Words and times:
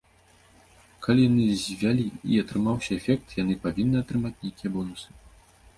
Калі 1.07 1.21
яны 1.29 1.43
звялі 1.65 2.07
і 2.33 2.41
атрымаўся 2.45 2.91
эфект, 2.99 3.27
яны 3.43 3.53
павінны 3.69 3.97
атрымаць 4.07 4.37
нейкія 4.43 4.69
бонусы. 4.79 5.09